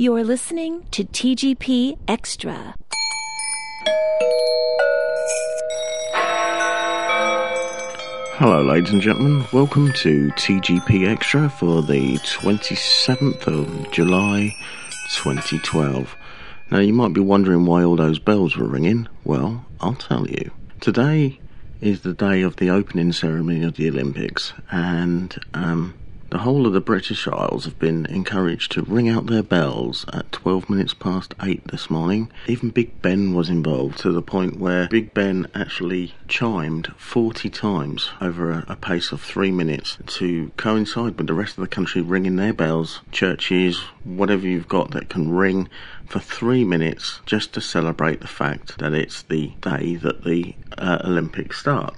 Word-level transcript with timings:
You're 0.00 0.24
listening 0.24 0.86
to 0.92 1.04
TGP 1.04 1.98
Extra. 2.08 2.74
Hello, 8.38 8.62
ladies 8.62 8.94
and 8.94 9.02
gentlemen. 9.02 9.44
Welcome 9.52 9.92
to 9.96 10.30
TGP 10.30 11.06
Extra 11.06 11.50
for 11.50 11.82
the 11.82 12.16
27th 12.16 13.46
of 13.46 13.90
July 13.90 14.56
2012. 15.16 16.16
Now, 16.70 16.78
you 16.78 16.94
might 16.94 17.12
be 17.12 17.20
wondering 17.20 17.66
why 17.66 17.84
all 17.84 17.96
those 17.96 18.18
bells 18.18 18.56
were 18.56 18.66
ringing. 18.66 19.06
Well, 19.24 19.66
I'll 19.82 19.92
tell 19.92 20.26
you. 20.26 20.50
Today 20.80 21.38
is 21.82 22.00
the 22.00 22.14
day 22.14 22.40
of 22.40 22.56
the 22.56 22.70
opening 22.70 23.12
ceremony 23.12 23.64
of 23.64 23.76
the 23.76 23.90
Olympics, 23.90 24.54
and 24.70 25.38
um, 25.52 25.92
the 26.30 26.38
whole 26.38 26.64
of 26.64 26.72
the 26.72 26.80
British 26.80 27.26
Isles 27.26 27.64
have 27.64 27.78
been 27.80 28.06
encouraged 28.06 28.70
to 28.72 28.82
ring 28.82 29.08
out 29.08 29.26
their 29.26 29.42
bells 29.42 30.06
at 30.12 30.30
12 30.30 30.70
minutes 30.70 30.94
past 30.94 31.34
8 31.42 31.66
this 31.68 31.90
morning. 31.90 32.30
Even 32.46 32.70
Big 32.70 33.02
Ben 33.02 33.34
was 33.34 33.48
involved 33.48 33.98
to 33.98 34.12
the 34.12 34.22
point 34.22 34.60
where 34.60 34.86
Big 34.88 35.12
Ben 35.12 35.48
actually 35.56 36.14
chimed 36.28 36.94
40 36.96 37.50
times 37.50 38.10
over 38.20 38.50
a, 38.52 38.64
a 38.68 38.76
pace 38.76 39.10
of 39.10 39.20
3 39.20 39.50
minutes 39.50 39.98
to 40.06 40.52
coincide 40.56 41.18
with 41.18 41.26
the 41.26 41.34
rest 41.34 41.58
of 41.58 41.62
the 41.62 41.68
country 41.68 42.00
ringing 42.00 42.36
their 42.36 42.52
bells, 42.52 43.00
churches, 43.10 43.80
whatever 44.04 44.46
you've 44.46 44.68
got 44.68 44.92
that 44.92 45.08
can 45.08 45.32
ring 45.32 45.68
for 46.06 46.20
3 46.20 46.64
minutes 46.64 47.20
just 47.26 47.52
to 47.54 47.60
celebrate 47.60 48.20
the 48.20 48.28
fact 48.28 48.78
that 48.78 48.92
it's 48.92 49.22
the 49.22 49.48
day 49.60 49.96
that 49.96 50.22
the 50.22 50.54
uh, 50.78 50.98
Olympics 51.04 51.58
start. 51.58 51.96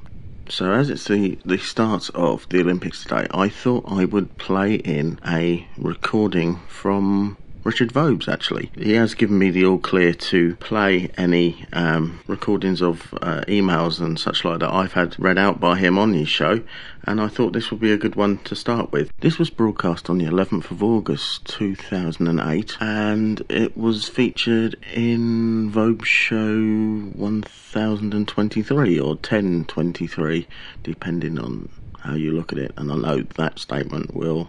So, 0.48 0.72
as 0.72 0.90
it's 0.90 1.06
the, 1.06 1.38
the 1.44 1.58
start 1.58 2.10
of 2.14 2.48
the 2.48 2.60
Olympics 2.60 3.04
today, 3.04 3.26
I 3.32 3.48
thought 3.48 3.84
I 3.86 4.04
would 4.04 4.36
play 4.38 4.74
in 4.74 5.18
a 5.26 5.66
recording 5.78 6.60
from 6.68 7.36
Richard 7.64 7.92
Vobes, 7.92 8.26
actually. 8.26 8.70
He 8.74 8.94
has 8.94 9.14
given 9.14 9.38
me 9.38 9.50
the 9.50 9.64
all 9.64 9.78
clear 9.78 10.12
to 10.14 10.56
play 10.56 11.10
any 11.16 11.64
um, 11.72 12.18
recordings 12.26 12.82
of 12.82 13.14
uh, 13.22 13.42
emails 13.46 14.00
and 14.00 14.18
such 14.18 14.44
like 14.44 14.58
that 14.60 14.72
I've 14.72 14.94
had 14.94 15.18
read 15.18 15.38
out 15.38 15.60
by 15.60 15.78
him 15.78 15.96
on 15.96 16.12
his 16.12 16.28
show, 16.28 16.60
and 17.04 17.20
I 17.20 17.28
thought 17.28 17.52
this 17.52 17.70
would 17.70 17.78
be 17.80 17.92
a 17.92 17.96
good 17.96 18.16
one 18.16 18.38
to 18.38 18.56
start 18.56 18.90
with. 18.90 19.12
This 19.20 19.38
was 19.38 19.48
broadcast 19.48 20.10
on 20.10 20.18
the 20.18 20.24
11th 20.24 20.72
of 20.72 20.82
August 20.82 21.44
2008, 21.46 22.78
and 22.80 23.42
it 23.48 23.76
was 23.76 24.08
featured 24.08 24.74
in 24.92 25.70
Vobes 25.70 26.04
Show 26.04 27.12
1023 27.14 28.98
or 28.98 29.10
1023, 29.10 30.48
depending 30.82 31.38
on 31.38 31.68
how 32.00 32.14
you 32.14 32.32
look 32.32 32.52
at 32.52 32.58
it, 32.58 32.72
and 32.76 32.90
I 32.90 32.96
know 32.96 33.22
that 33.36 33.60
statement 33.60 34.16
will 34.16 34.48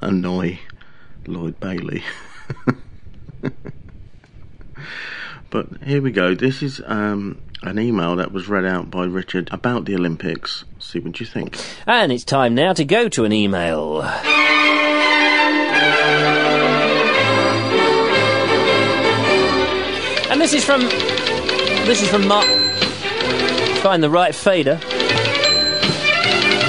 annoy 0.00 0.60
Lloyd 1.26 1.60
Bailey. 1.60 2.02
but 5.50 5.66
here 5.84 6.02
we 6.02 6.10
go. 6.10 6.34
This 6.34 6.62
is 6.62 6.80
um, 6.86 7.40
an 7.62 7.78
email 7.78 8.16
that 8.16 8.32
was 8.32 8.48
read 8.48 8.64
out 8.64 8.90
by 8.90 9.04
Richard 9.04 9.48
about 9.52 9.84
the 9.84 9.94
Olympics. 9.94 10.64
See 10.78 10.98
what 10.98 11.20
you 11.20 11.26
think. 11.26 11.56
And 11.86 12.12
it's 12.12 12.24
time 12.24 12.54
now 12.54 12.72
to 12.74 12.84
go 12.84 13.08
to 13.08 13.24
an 13.24 13.32
email. 13.32 14.02
And 20.30 20.40
this 20.40 20.52
is 20.52 20.64
from 20.64 20.80
this 21.86 22.02
is 22.02 22.08
from 22.08 22.26
Mark. 22.26 22.46
Find 23.82 24.02
the 24.02 24.10
right 24.10 24.34
fader. 24.34 24.80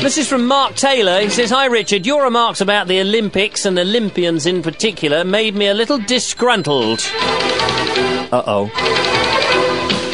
This 0.06 0.20
is 0.20 0.28
from 0.28 0.46
Mark 0.46 0.76
Taylor. 0.76 1.20
He 1.20 1.32
says, 1.32 1.50
Hi 1.50 1.66
Richard, 1.66 2.06
your 2.06 2.26
remarks 2.26 2.62
about 2.62 2.88
the 2.88 3.02
Olympics 3.02 3.66
and 3.66 3.80
Olympians 3.80 4.46
in 4.46 4.62
particular 4.62 5.26
made 5.26 5.56
me 5.56 5.66
a 5.66 5.74
little 5.74 5.98
disgruntled. 5.98 7.00
Uh 8.32 8.44
oh. 8.46 8.66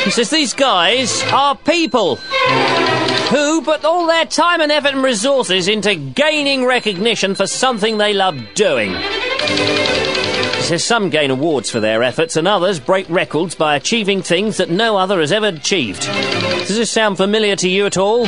He 0.05 0.11
says, 0.11 0.29
These 0.29 0.53
guys 0.53 1.21
are 1.33 1.57
people 1.57 2.15
who 2.15 3.61
put 3.63 3.83
all 3.83 4.07
their 4.07 4.25
time 4.25 4.61
and 4.61 4.71
effort 4.71 4.93
and 4.93 5.03
resources 5.03 5.67
into 5.67 5.93
gaining 5.95 6.63
recognition 6.63 7.35
for 7.35 7.45
something 7.45 7.97
they 7.97 8.13
love 8.13 8.39
doing. 8.55 8.95
He 8.95 10.61
says 10.61 10.85
some 10.85 11.09
gain 11.09 11.31
awards 11.31 11.69
for 11.69 11.81
their 11.81 12.01
efforts 12.01 12.37
and 12.37 12.47
others 12.47 12.79
break 12.79 13.09
records 13.09 13.55
by 13.55 13.75
achieving 13.75 14.21
things 14.21 14.55
that 14.55 14.69
no 14.69 14.95
other 14.95 15.19
has 15.19 15.33
ever 15.33 15.47
achieved. 15.47 16.03
Does 16.03 16.77
this 16.77 16.89
sound 16.89 17.17
familiar 17.17 17.57
to 17.57 17.67
you 17.67 17.85
at 17.85 17.97
all? 17.97 18.25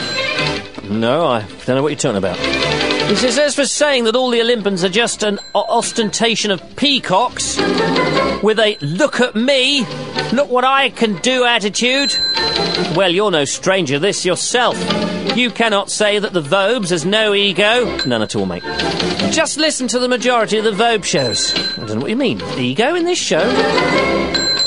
No, 0.89 1.27
I 1.27 1.41
don't 1.65 1.75
know 1.75 1.83
what 1.83 1.89
you're 1.89 1.97
talking 1.97 2.17
about. 2.17 2.37
He 3.07 3.15
says, 3.15 3.37
as 3.37 3.55
for 3.55 3.65
saying 3.65 4.05
that 4.05 4.15
all 4.15 4.29
the 4.29 4.41
Olympians 4.41 4.83
are 4.83 4.89
just 4.89 5.23
an 5.23 5.39
ostentation 5.53 6.51
of 6.51 6.75
peacocks 6.75 7.57
with 8.41 8.59
a 8.59 8.77
look 8.81 9.19
at 9.19 9.35
me, 9.35 9.85
look 10.31 10.49
what 10.49 10.63
I 10.63 10.89
can 10.89 11.15
do 11.17 11.45
attitude, 11.45 12.17
well, 12.95 13.09
you're 13.09 13.31
no 13.31 13.45
stranger 13.45 13.99
this 13.99 14.25
yourself. 14.25 14.77
You 15.35 15.49
cannot 15.49 15.89
say 15.89 16.19
that 16.19 16.33
the 16.33 16.41
Vobes 16.41 16.89
has 16.91 17.05
no 17.05 17.33
ego. 17.33 17.97
None 18.05 18.21
at 18.21 18.35
all, 18.35 18.45
mate. 18.45 18.63
Just 19.31 19.57
listen 19.57 19.87
to 19.89 19.99
the 19.99 20.07
majority 20.07 20.57
of 20.57 20.63
the 20.63 20.71
Vobe 20.71 21.03
shows. 21.03 21.53
I 21.77 21.85
don't 21.85 21.95
know 21.95 22.01
what 22.01 22.09
you 22.09 22.15
mean. 22.15 22.41
Ego 22.57 22.93
in 22.95 23.05
this 23.05 23.17
show? 23.17 23.41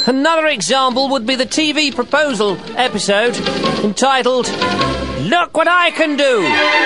Another 0.07 0.47
example 0.47 1.09
would 1.09 1.27
be 1.27 1.37
the 1.37 1.47
TV 1.47 1.95
proposal 1.95 2.57
episode 2.77 3.37
entitled 3.85 4.47
Look 5.27 5.57
What 5.57 5.67
I 5.67 5.91
Can 5.91 6.17
Do. 6.17 6.43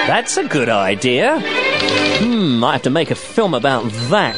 That's 0.06 0.38
a 0.38 0.44
good 0.44 0.70
idea. 0.70 1.40
Hmm, 1.42 2.64
I 2.64 2.72
have 2.72 2.82
to 2.82 2.90
make 2.90 3.10
a 3.10 3.14
film 3.14 3.52
about 3.52 3.84
that. 4.08 4.34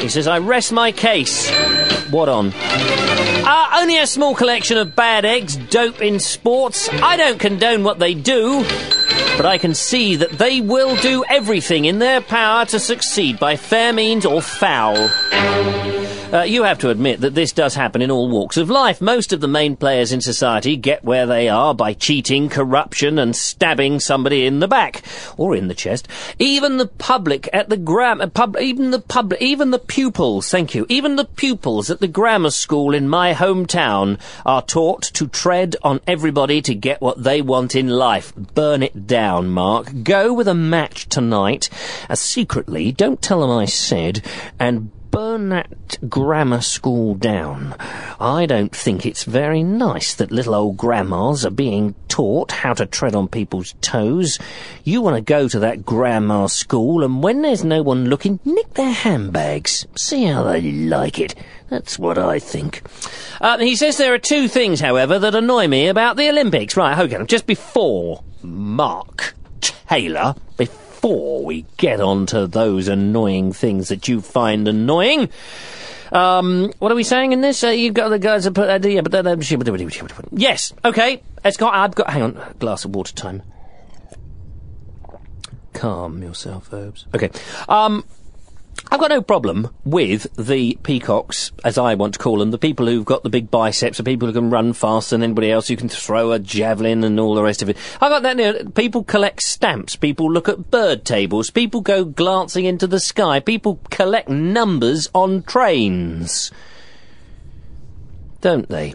He 0.00 0.08
says, 0.08 0.28
I 0.28 0.38
rest 0.38 0.70
my 0.70 0.92
case. 0.92 1.50
What 2.10 2.28
on? 2.28 2.52
Uh, 2.54 3.70
only 3.78 3.98
a 3.98 4.06
small 4.06 4.36
collection 4.36 4.78
of 4.78 4.94
bad 4.94 5.24
eggs, 5.24 5.56
dope 5.56 6.00
in 6.00 6.20
sports. 6.20 6.88
I 6.88 7.16
don't 7.16 7.40
condone 7.40 7.82
what 7.82 7.98
they 7.98 8.14
do, 8.14 8.62
but 9.36 9.46
I 9.46 9.58
can 9.58 9.74
see 9.74 10.14
that 10.14 10.38
they 10.38 10.60
will 10.60 10.94
do 10.94 11.24
everything 11.28 11.86
in 11.86 11.98
their 11.98 12.20
power 12.20 12.66
to 12.66 12.78
succeed 12.78 13.40
by 13.40 13.56
fair 13.56 13.92
means 13.92 14.24
or 14.24 14.40
foul. 14.40 15.10
Uh, 16.36 16.42
you 16.42 16.64
have 16.64 16.78
to 16.78 16.90
admit 16.90 17.22
that 17.22 17.34
this 17.34 17.50
does 17.50 17.74
happen 17.74 18.02
in 18.02 18.10
all 18.10 18.28
walks 18.28 18.58
of 18.58 18.68
life. 18.68 19.00
Most 19.00 19.32
of 19.32 19.40
the 19.40 19.48
main 19.48 19.74
players 19.74 20.12
in 20.12 20.20
society 20.20 20.76
get 20.76 21.02
where 21.02 21.24
they 21.24 21.48
are 21.48 21.74
by 21.74 21.94
cheating, 21.94 22.50
corruption, 22.50 23.18
and 23.18 23.34
stabbing 23.34 24.00
somebody 24.00 24.44
in 24.44 24.58
the 24.58 24.68
back 24.68 25.00
or 25.38 25.56
in 25.56 25.68
the 25.68 25.74
chest. 25.74 26.06
Even 26.38 26.76
the 26.76 26.88
public 26.88 27.48
at 27.54 27.70
the 27.70 27.78
gram, 27.78 28.20
uh, 28.20 28.26
pub, 28.26 28.54
even 28.60 28.90
the 28.90 28.98
public, 28.98 29.40
even 29.40 29.70
the 29.70 29.78
pupils. 29.78 30.50
Thank 30.50 30.74
you. 30.74 30.84
Even 30.90 31.16
the 31.16 31.24
pupils 31.24 31.88
at 31.90 32.00
the 32.00 32.06
grammar 32.06 32.50
school 32.50 32.92
in 32.92 33.08
my 33.08 33.32
hometown 33.32 34.20
are 34.44 34.60
taught 34.60 35.04
to 35.04 35.28
tread 35.28 35.74
on 35.82 36.02
everybody 36.06 36.60
to 36.60 36.74
get 36.74 37.00
what 37.00 37.24
they 37.24 37.40
want 37.40 37.74
in 37.74 37.88
life. 37.88 38.34
Burn 38.36 38.82
it 38.82 39.06
down, 39.06 39.48
Mark. 39.48 40.02
Go 40.02 40.34
with 40.34 40.48
a 40.48 40.54
match 40.54 41.08
tonight, 41.08 41.70
uh, 42.10 42.14
secretly. 42.14 42.92
Don't 42.92 43.22
tell 43.22 43.40
them 43.40 43.50
I 43.52 43.64
said, 43.64 44.22
and 44.58 44.90
burn 45.16 45.48
that 45.48 45.96
grammar 46.10 46.60
school 46.60 47.14
down. 47.14 47.74
I 48.20 48.44
don't 48.44 48.76
think 48.76 49.06
it's 49.06 49.24
very 49.24 49.62
nice 49.62 50.14
that 50.14 50.30
little 50.30 50.54
old 50.54 50.76
grandmas 50.76 51.46
are 51.46 51.50
being 51.50 51.94
taught 52.08 52.52
how 52.52 52.74
to 52.74 52.84
tread 52.84 53.14
on 53.14 53.26
people's 53.26 53.74
toes. 53.80 54.38
You 54.84 55.00
want 55.00 55.16
to 55.16 55.22
go 55.22 55.48
to 55.48 55.58
that 55.60 55.86
grammar 55.86 56.48
school, 56.48 57.02
and 57.02 57.22
when 57.22 57.40
there's 57.40 57.64
no 57.64 57.82
one 57.82 58.10
looking, 58.10 58.40
nick 58.44 58.74
their 58.74 58.92
handbags. 58.92 59.86
See 59.96 60.24
how 60.24 60.42
they 60.42 60.60
like 60.60 61.18
it. 61.18 61.34
That's 61.70 61.98
what 61.98 62.18
I 62.18 62.38
think. 62.38 62.82
Uh, 63.40 63.56
he 63.56 63.74
says 63.74 63.96
there 63.96 64.12
are 64.12 64.18
two 64.18 64.48
things, 64.48 64.80
however, 64.80 65.18
that 65.18 65.34
annoy 65.34 65.66
me 65.66 65.88
about 65.88 66.18
the 66.18 66.28
Olympics. 66.28 66.76
Right, 66.76 66.98
okay, 66.98 67.24
just 67.24 67.46
before 67.46 68.22
Mark 68.42 69.34
Taylor, 69.62 70.34
before 70.58 70.85
before 71.06 71.44
we 71.44 71.64
get 71.76 72.00
on 72.00 72.26
to 72.26 72.48
those 72.48 72.88
annoying 72.88 73.52
things 73.52 73.88
that 73.90 74.08
you 74.08 74.20
find 74.20 74.66
annoying. 74.66 75.28
Um, 76.10 76.72
what 76.80 76.90
are 76.90 76.96
we 76.96 77.04
saying 77.04 77.30
in 77.30 77.42
this? 77.42 77.62
Uh, 77.62 77.68
you've 77.68 77.94
got 77.94 78.08
the 78.08 78.18
guys 78.18 78.42
that 78.42 78.54
put 78.54 78.68
uh, 78.68 78.88
yeah, 78.88 79.02
but 79.02 79.14
uh, 79.14 79.36
yes, 80.32 80.72
okay. 80.84 81.22
It's 81.44 81.56
got. 81.56 81.74
I've 81.74 81.94
got. 81.94 82.10
Hang 82.10 82.22
on, 82.22 82.36
a 82.36 82.54
glass 82.54 82.84
of 82.84 82.92
water 82.92 83.14
time. 83.14 83.42
Calm 85.74 86.22
yourself, 86.22 86.72
Herbs. 86.72 87.06
Okay. 87.14 87.30
Um, 87.68 88.04
I've 88.90 89.00
got 89.00 89.10
no 89.10 89.20
problem 89.20 89.68
with 89.84 90.34
the 90.36 90.78
peacocks, 90.82 91.50
as 91.64 91.76
I 91.76 91.94
want 91.94 92.14
to 92.14 92.20
call 92.20 92.38
them, 92.38 92.50
the 92.50 92.58
people 92.58 92.86
who've 92.86 93.04
got 93.04 93.24
the 93.24 93.30
big 93.30 93.50
biceps, 93.50 93.98
the 93.98 94.04
people 94.04 94.28
who 94.28 94.34
can 94.34 94.50
run 94.50 94.72
faster 94.72 95.14
than 95.14 95.22
anybody 95.22 95.50
else, 95.50 95.68
who 95.68 95.76
can 95.76 95.88
throw 95.88 96.32
a 96.32 96.38
javelin 96.38 97.02
and 97.02 97.18
all 97.18 97.34
the 97.34 97.42
rest 97.42 97.62
of 97.62 97.68
it. 97.68 97.76
I've 98.00 98.10
got 98.10 98.22
that. 98.22 98.38
You 98.38 98.52
know, 98.52 98.70
people 98.70 99.02
collect 99.02 99.42
stamps, 99.42 99.96
people 99.96 100.30
look 100.30 100.48
at 100.48 100.70
bird 100.70 101.04
tables, 101.04 101.50
people 101.50 101.80
go 101.80 102.04
glancing 102.04 102.64
into 102.64 102.86
the 102.86 103.00
sky, 103.00 103.40
people 103.40 103.80
collect 103.90 104.28
numbers 104.28 105.08
on 105.14 105.42
trains. 105.42 106.52
Don't 108.40 108.68
they? 108.68 108.94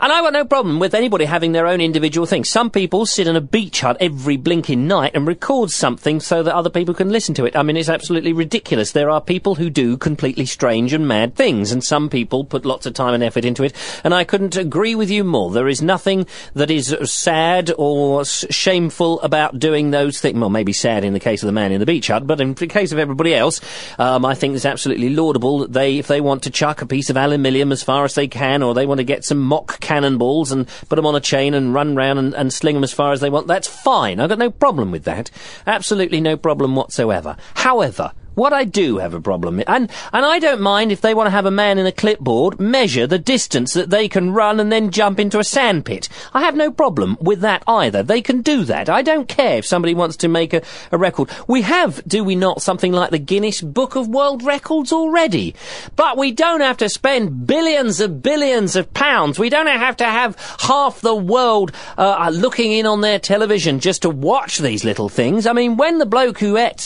And 0.00 0.12
I've 0.12 0.24
got 0.24 0.32
no 0.32 0.44
problem 0.44 0.78
with 0.78 0.94
anybody 0.94 1.24
having 1.24 1.52
their 1.52 1.66
own 1.66 1.80
individual 1.80 2.26
thing. 2.26 2.44
Some 2.44 2.70
people 2.70 3.06
sit 3.06 3.26
in 3.26 3.36
a 3.36 3.40
beach 3.40 3.80
hut 3.80 3.96
every 4.00 4.36
blinking 4.36 4.86
night 4.86 5.12
and 5.14 5.26
record 5.26 5.70
something 5.70 6.20
so 6.20 6.42
that 6.42 6.54
other 6.54 6.70
people 6.70 6.94
can 6.94 7.10
listen 7.10 7.34
to 7.36 7.44
it. 7.44 7.56
I 7.56 7.62
mean, 7.62 7.76
it's 7.76 7.88
absolutely 7.88 8.32
ridiculous. 8.32 8.92
There 8.92 9.10
are 9.10 9.20
people 9.20 9.54
who 9.54 9.70
do 9.70 9.96
completely 9.96 10.46
strange 10.46 10.92
and 10.92 11.08
mad 11.08 11.34
things, 11.34 11.72
and 11.72 11.82
some 11.82 12.08
people 12.08 12.44
put 12.44 12.64
lots 12.64 12.86
of 12.86 12.94
time 12.94 13.14
and 13.14 13.22
effort 13.22 13.44
into 13.44 13.64
it, 13.64 13.74
and 14.02 14.12
I 14.12 14.24
couldn't 14.24 14.56
agree 14.56 14.94
with 14.94 15.10
you 15.10 15.24
more. 15.24 15.50
There 15.50 15.68
is 15.68 15.80
nothing 15.80 16.26
that 16.54 16.70
is 16.70 16.94
sad 17.04 17.72
or 17.76 18.24
shameful 18.24 19.20
about 19.20 19.58
doing 19.58 19.90
those 19.90 20.20
things. 20.20 20.38
Well, 20.38 20.50
maybe 20.50 20.72
sad 20.72 21.04
in 21.04 21.12
the 21.12 21.20
case 21.20 21.42
of 21.42 21.46
the 21.46 21.52
man 21.52 21.72
in 21.72 21.80
the 21.80 21.86
beach 21.86 22.08
hut, 22.08 22.26
but 22.26 22.40
in 22.40 22.54
the 22.54 22.66
case 22.66 22.92
of 22.92 22.98
everybody 22.98 23.34
else, 23.34 23.60
um, 23.98 24.24
I 24.24 24.34
think 24.34 24.54
it's 24.54 24.66
absolutely 24.66 25.10
laudable 25.10 25.60
that 25.60 25.72
they, 25.72 25.98
if 25.98 26.06
they 26.06 26.20
want 26.20 26.42
to 26.42 26.50
chuck 26.50 26.82
a 26.82 26.86
piece 26.86 27.10
of 27.10 27.16
aluminium 27.16 27.72
as 27.72 27.82
far 27.82 28.04
as 28.04 28.14
they 28.14 28.28
can, 28.28 28.62
or 28.62 28.74
they 28.74 28.83
want 28.86 28.98
to 28.98 29.04
get 29.04 29.24
some 29.24 29.40
mock 29.40 29.80
cannonballs 29.80 30.52
and 30.52 30.68
put 30.88 30.96
them 30.96 31.06
on 31.06 31.14
a 31.14 31.20
chain 31.20 31.54
and 31.54 31.74
run 31.74 31.94
round 31.94 32.18
and, 32.18 32.34
and 32.34 32.52
sling 32.52 32.74
them 32.74 32.84
as 32.84 32.92
far 32.92 33.12
as 33.12 33.20
they 33.20 33.30
want, 33.30 33.46
that's 33.46 33.68
fine. 33.68 34.20
I've 34.20 34.28
got 34.28 34.38
no 34.38 34.50
problem 34.50 34.90
with 34.90 35.04
that. 35.04 35.30
Absolutely 35.66 36.20
no 36.20 36.36
problem 36.36 36.76
whatsoever. 36.76 37.36
However, 37.54 38.12
what 38.34 38.52
I 38.52 38.64
do 38.64 38.98
have 38.98 39.14
a 39.14 39.20
problem, 39.20 39.56
with- 39.58 39.68
and 39.68 39.90
and 40.12 40.24
I 40.24 40.38
don't 40.38 40.60
mind 40.60 40.92
if 40.92 41.00
they 41.00 41.14
want 41.14 41.26
to 41.26 41.30
have 41.30 41.46
a 41.46 41.50
man 41.50 41.78
in 41.78 41.86
a 41.86 41.92
clipboard 41.92 42.60
measure 42.60 43.06
the 43.06 43.18
distance 43.18 43.72
that 43.74 43.90
they 43.90 44.08
can 44.08 44.32
run 44.32 44.60
and 44.60 44.70
then 44.70 44.90
jump 44.90 45.20
into 45.20 45.38
a 45.38 45.44
sandpit. 45.44 46.08
I 46.32 46.42
have 46.42 46.56
no 46.56 46.70
problem 46.70 47.16
with 47.20 47.40
that 47.40 47.62
either. 47.66 48.02
They 48.02 48.22
can 48.22 48.42
do 48.42 48.64
that. 48.64 48.88
I 48.88 49.02
don't 49.02 49.28
care 49.28 49.58
if 49.58 49.66
somebody 49.66 49.94
wants 49.94 50.16
to 50.18 50.28
make 50.28 50.52
a, 50.52 50.62
a 50.92 50.98
record. 50.98 51.28
We 51.46 51.62
have, 51.62 52.02
do 52.06 52.24
we 52.24 52.34
not, 52.34 52.62
something 52.62 52.92
like 52.92 53.10
the 53.10 53.18
Guinness 53.18 53.60
Book 53.60 53.96
of 53.96 54.08
World 54.08 54.42
Records 54.42 54.92
already? 54.92 55.54
But 55.96 56.16
we 56.16 56.32
don't 56.32 56.60
have 56.60 56.76
to 56.78 56.88
spend 56.88 57.46
billions 57.46 58.00
of 58.00 58.22
billions 58.22 58.76
of 58.76 58.92
pounds. 58.94 59.38
We 59.38 59.50
don't 59.50 59.66
have 59.66 59.96
to 59.98 60.04
have 60.04 60.36
half 60.60 61.00
the 61.00 61.14
world 61.14 61.72
uh, 61.96 62.30
looking 62.32 62.72
in 62.72 62.86
on 62.86 63.00
their 63.00 63.18
television 63.18 63.80
just 63.80 64.02
to 64.02 64.10
watch 64.10 64.58
these 64.58 64.84
little 64.84 65.08
things. 65.08 65.46
I 65.46 65.52
mean, 65.52 65.76
when 65.76 65.98
the 65.98 66.06
bloke 66.06 66.38
who 66.38 66.56
ate 66.56 66.80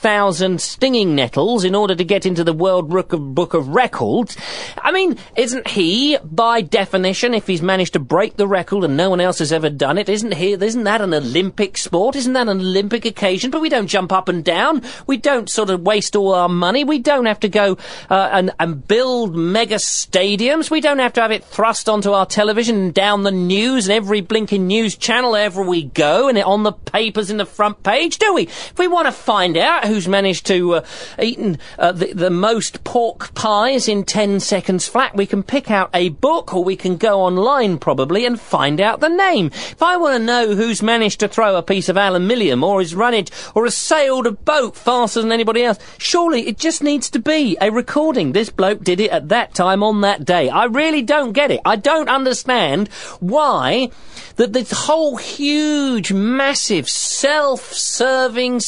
752,000 0.00 0.60
stinging 0.60 1.14
nettles 1.14 1.62
in 1.62 1.74
order 1.74 1.94
to 1.94 2.04
get 2.04 2.24
into 2.24 2.42
the 2.42 2.54
World 2.54 2.88
Book 2.88 3.12
of, 3.12 3.34
Book 3.34 3.52
of 3.52 3.68
Records, 3.68 4.34
I 4.78 4.92
mean, 4.92 5.18
isn't 5.36 5.68
he, 5.68 6.16
by 6.24 6.62
definition, 6.62 7.34
if 7.34 7.46
he's 7.46 7.60
managed 7.60 7.92
to 7.92 7.98
break 7.98 8.36
the 8.36 8.48
record 8.48 8.84
and 8.84 8.96
no 8.96 9.10
one 9.10 9.20
else 9.20 9.40
has 9.40 9.52
ever 9.52 9.68
done 9.68 9.98
it, 9.98 10.08
isn't 10.08 10.32
he, 10.32 10.52
isn't 10.52 10.84
that 10.84 11.02
an 11.02 11.12
Olympic 11.12 11.76
sport? 11.76 12.16
Isn't 12.16 12.32
that 12.32 12.48
an 12.48 12.60
Olympic 12.60 13.04
occasion? 13.04 13.50
But 13.50 13.60
we 13.60 13.68
don't 13.68 13.88
jump 13.88 14.10
up 14.10 14.30
and 14.30 14.42
down. 14.42 14.82
We 15.06 15.18
don't 15.18 15.50
sort 15.50 15.68
of 15.68 15.82
waste 15.82 16.16
all 16.16 16.34
our 16.34 16.48
money. 16.48 16.82
We 16.82 16.98
don't 16.98 17.26
have 17.26 17.40
to 17.40 17.48
go 17.50 17.76
uh, 18.08 18.30
and, 18.32 18.52
and 18.58 18.86
build 18.86 19.36
mega 19.36 19.76
stadiums. 19.76 20.70
We 20.70 20.80
don't 20.80 20.98
have 20.98 21.12
to 21.14 21.20
have 21.20 21.30
it 21.30 21.44
thrust 21.44 21.90
onto 21.90 22.12
our 22.12 22.24
television 22.24 22.76
and 22.76 22.94
down 22.94 23.22
the 23.24 23.30
news 23.30 23.86
and 23.86 23.94
every 23.94 24.22
blinking 24.22 24.66
news 24.66 24.96
channel 24.96 25.36
ever 25.36 25.62
we 25.62 25.84
go 25.84 26.28
and 26.28 26.38
it 26.38 26.46
on 26.46 26.62
the 26.62 26.72
papers 26.72 27.30
in 27.30 27.36
the 27.36 27.44
front 27.44 27.82
page, 27.82 28.16
do 28.16 28.32
we? 28.32 28.44
If 28.44 28.78
we 28.78 28.88
want 28.88 29.06
to 29.06 29.12
find 29.12 29.58
out 29.58 29.89
who's 29.90 30.08
managed 30.08 30.46
to 30.46 30.76
uh, 30.76 30.84
eaten 31.20 31.58
uh, 31.78 31.92
the, 31.92 32.12
the 32.12 32.30
most 32.30 32.82
pork 32.84 33.34
pies 33.34 33.88
in 33.88 34.04
10 34.04 34.40
seconds 34.40 34.88
flat, 34.88 35.14
we 35.16 35.26
can 35.26 35.42
pick 35.42 35.70
out 35.70 35.90
a 35.92 36.08
book 36.08 36.54
or 36.54 36.64
we 36.64 36.76
can 36.76 36.96
go 36.96 37.20
online 37.20 37.78
probably 37.78 38.24
and 38.24 38.40
find 38.40 38.80
out 38.80 39.00
the 39.00 39.08
name. 39.08 39.46
If 39.48 39.82
I 39.82 39.96
want 39.96 40.14
to 40.16 40.24
know 40.24 40.54
who's 40.54 40.82
managed 40.82 41.20
to 41.20 41.28
throw 41.28 41.56
a 41.56 41.62
piece 41.62 41.88
of 41.88 41.96
aluminium 41.96 42.64
or 42.64 42.80
has 42.80 42.94
run 42.94 43.14
it 43.14 43.30
or 43.54 43.64
has 43.64 43.76
sailed 43.76 44.26
a 44.26 44.32
boat 44.32 44.76
faster 44.76 45.20
than 45.20 45.32
anybody 45.32 45.62
else, 45.62 45.78
surely 45.98 46.46
it 46.48 46.58
just 46.58 46.82
needs 46.82 47.10
to 47.10 47.18
be 47.18 47.56
a 47.60 47.70
recording. 47.70 48.32
This 48.32 48.50
bloke 48.50 48.82
did 48.82 49.00
it 49.00 49.10
at 49.10 49.28
that 49.28 49.54
time 49.54 49.82
on 49.82 50.00
that 50.02 50.24
day. 50.24 50.48
I 50.48 50.64
really 50.64 51.02
don't 51.02 51.32
get 51.32 51.50
it. 51.50 51.60
I 51.64 51.76
don't 51.76 52.08
understand 52.08 52.88
why 53.20 53.90
that 54.36 54.52
this 54.52 54.70
whole 54.70 55.16
huge, 55.16 56.12
massive, 56.12 56.88
self-serving, 56.88 58.60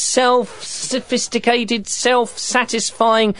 self-sophisticated, 1.13 1.87
self-satisfying 1.87 3.35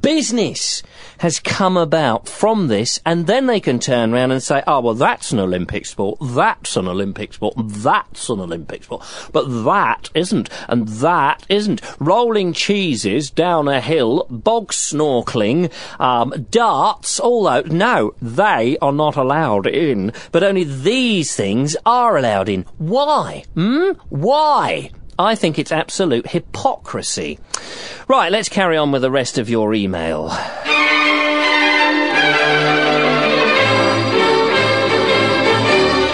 business 0.00 0.82
has 1.18 1.38
come 1.38 1.76
about 1.76 2.28
from 2.28 2.66
this, 2.66 3.00
and 3.06 3.28
then 3.28 3.46
they 3.46 3.60
can 3.60 3.78
turn 3.78 4.12
around 4.12 4.32
and 4.32 4.42
say, 4.42 4.60
oh, 4.66 4.80
well, 4.80 4.94
that's 4.94 5.30
an 5.30 5.38
Olympic 5.38 5.86
sport, 5.86 6.18
that's 6.20 6.76
an 6.76 6.88
Olympic 6.88 7.32
sport, 7.32 7.54
that's 7.56 8.28
an 8.28 8.40
Olympic 8.40 8.82
sport, 8.82 9.04
but 9.30 9.44
that 9.64 10.10
isn't, 10.14 10.50
and 10.68 10.88
that 10.88 11.46
isn't. 11.48 11.80
Rolling 12.00 12.52
cheeses 12.52 13.30
down 13.30 13.68
a 13.68 13.80
hill, 13.80 14.26
bog 14.28 14.72
snorkeling, 14.72 15.70
um, 16.00 16.32
darts, 16.50 17.18
that. 17.18 17.66
No, 17.70 18.14
they 18.20 18.76
are 18.82 18.92
not 18.92 19.16
allowed 19.16 19.68
in, 19.68 20.12
but 20.32 20.42
only 20.42 20.64
these 20.64 21.36
things 21.36 21.76
are 21.86 22.16
allowed 22.16 22.48
in. 22.48 22.66
Why? 22.78 23.44
Hmm? 23.54 23.92
Why? 24.08 24.90
I 25.18 25.34
think 25.34 25.58
it's 25.58 25.72
absolute 25.72 26.28
hypocrisy. 26.28 27.38
Right, 28.08 28.32
let's 28.32 28.48
carry 28.48 28.76
on 28.76 28.92
with 28.92 29.02
the 29.02 29.10
rest 29.10 29.38
of 29.38 29.48
your 29.48 29.74
email. 29.74 30.30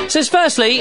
Says 0.09 0.29
firstly, 0.29 0.81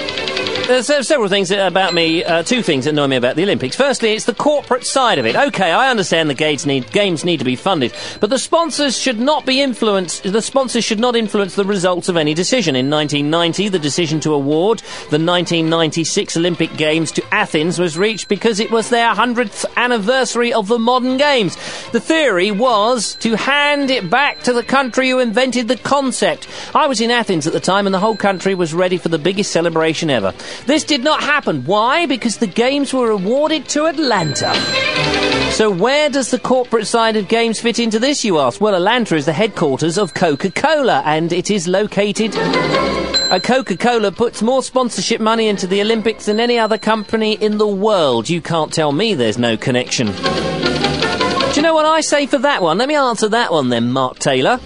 there's 0.68 0.90
uh, 0.90 1.02
several 1.02 1.30
things 1.30 1.52
about 1.52 1.94
me, 1.94 2.24
uh, 2.24 2.44
two 2.44 2.62
things 2.62 2.86
that 2.86 2.92
annoy 2.92 3.08
me 3.08 3.16
about 3.16 3.36
the 3.36 3.44
Olympics. 3.44 3.76
Firstly, 3.76 4.14
it's 4.14 4.26
the 4.26 4.34
corporate 4.34 4.86
side 4.86 5.18
of 5.18 5.26
it. 5.26 5.36
Okay, 5.36 5.72
I 5.72 5.90
understand 5.90 6.30
the 6.30 6.34
games 6.34 6.66
need, 6.66 6.92
games 6.92 7.24
need 7.24 7.38
to 7.38 7.46
be 7.46 7.56
funded, 7.56 7.94
but 8.20 8.30
the 8.30 8.40
sponsors 8.40 8.98
should 8.98 9.20
not 9.20 9.46
be 9.46 9.62
influenced, 9.62 10.24
the 10.24 10.42
sponsors 10.42 10.84
should 10.84 11.00
not 11.00 11.16
influence 11.16 11.56
the 11.56 11.64
results 11.64 12.10
of 12.10 12.18
any 12.18 12.34
decision. 12.34 12.76
In 12.76 12.90
1990, 12.90 13.70
the 13.70 13.80
decision 13.80 14.20
to 14.22 14.34
award 14.34 14.80
the 15.10 15.20
1996 15.20 16.36
Olympic 16.38 16.76
Games 16.76 17.12
to 17.14 17.24
Athens 17.34 17.80
was 17.80 17.98
reached 17.98 18.28
because 18.28 18.60
it 18.60 18.72
was 18.72 18.90
their 18.90 19.14
100th 19.14 19.66
anniversary 19.78 20.54
of 20.54 20.68
the 20.68 20.80
modern 20.80 21.18
games. 21.18 21.56
The 21.92 22.02
theory 22.02 22.52
was 22.52 23.16
to 23.16 23.36
hand 23.36 23.90
it 23.90 24.10
back 24.10 24.44
to 24.44 24.54
the 24.54 24.64
country 24.64 25.10
who 25.10 25.20
invented 25.20 25.68
the 25.68 25.78
concept. 25.78 26.48
I 26.76 26.88
was 26.88 27.00
in 27.00 27.12
Athens 27.12 27.48
at 27.48 27.54
the 27.54 27.60
time 27.60 27.86
and 27.86 27.94
the 27.94 28.00
whole 28.00 28.18
country 28.18 28.54
was 28.54 28.74
ready 28.74 28.98
for 28.98 29.10
the 29.10 29.20
biggest 29.20 29.52
celebration 29.52 30.10
ever. 30.10 30.34
This 30.66 30.84
did 30.84 31.04
not 31.04 31.22
happen. 31.22 31.64
Why? 31.66 32.06
Because 32.06 32.38
the 32.38 32.48
games 32.48 32.94
were 32.94 33.12
awarded 33.12 33.68
to 33.70 33.86
Atlanta. 33.86 34.54
So 35.52 35.72
where 35.72 36.10
does 36.10 36.30
the 36.30 36.40
corporate 36.40 36.88
side 36.88 37.16
of 37.16 37.28
games 37.28 37.60
fit 37.60 37.80
into 37.80 38.00
this, 38.00 38.24
you 38.26 38.40
ask? 38.40 38.60
Well, 38.62 38.76
Atlanta 38.76 39.16
is 39.16 39.26
the 39.26 39.34
headquarters 39.34 39.98
of 39.98 40.14
Coca-Cola 40.14 41.02
and 41.06 41.32
it 41.32 41.50
is 41.50 41.68
located... 41.68 42.36
A 43.30 43.42
Coca-Cola 43.42 44.14
puts 44.14 44.42
more 44.42 44.64
sponsorship 44.64 45.20
money 45.20 45.50
into 45.50 45.68
the 45.68 45.82
Olympics 45.82 46.28
than 46.28 46.40
any 46.40 46.58
other 46.58 46.78
company 46.78 47.34
in 47.34 47.58
the 47.58 47.68
world. 47.68 48.30
You 48.30 48.42
can't 48.42 48.72
tell 48.72 48.94
me 48.94 49.16
there's 49.16 49.38
no 49.38 49.58
connection. 49.58 50.08
Do 50.08 51.54
you 51.56 51.62
know 51.62 51.74
what 51.74 51.86
I 51.86 52.00
say 52.00 52.26
for 52.26 52.38
that 52.38 52.62
one? 52.62 52.78
Let 52.78 52.88
me 52.88 52.96
answer 52.96 53.28
that 53.28 53.52
one 53.52 53.68
then, 53.68 53.92
Mark 53.92 54.20
Taylor. 54.20 54.62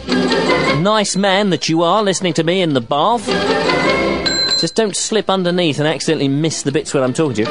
Nice 0.79 1.15
man 1.15 1.49
that 1.49 1.69
you 1.69 1.81
are, 1.81 2.03
listening 2.03 2.33
to 2.33 2.43
me 2.43 2.61
in 2.61 2.73
the 2.73 2.81
bath. 2.81 3.27
Just 4.61 4.75
don't 4.75 4.95
slip 4.95 5.27
underneath 5.27 5.79
and 5.79 5.87
accidentally 5.87 6.27
miss 6.27 6.61
the 6.61 6.71
bits 6.71 6.93
when 6.93 7.01
I'm 7.01 7.13
talking 7.13 7.33
to 7.33 7.41
you. 7.41 7.47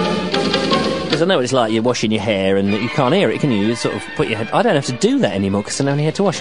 Because 1.02 1.20
I 1.20 1.24
know 1.24 1.38
what 1.38 1.44
it's 1.44 1.52
like, 1.52 1.72
you're 1.72 1.82
washing 1.82 2.12
your 2.12 2.22
hair 2.22 2.56
and 2.56 2.72
you 2.72 2.88
can't 2.88 3.12
hear 3.12 3.28
it, 3.30 3.40
can 3.40 3.50
you? 3.50 3.66
You 3.66 3.74
sort 3.74 3.96
of 3.96 4.02
put 4.14 4.28
your 4.28 4.38
head... 4.38 4.48
I 4.52 4.62
don't 4.62 4.76
have 4.76 4.86
to 4.86 4.92
do 4.92 5.18
that 5.18 5.32
anymore 5.32 5.62
because 5.62 5.80
I 5.80 5.90
only 5.90 6.04
had 6.04 6.14
to 6.14 6.22
wash. 6.22 6.40